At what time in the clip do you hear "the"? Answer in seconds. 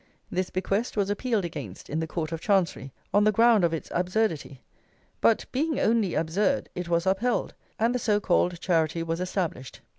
1.99-2.07, 3.23-3.31, 7.93-7.99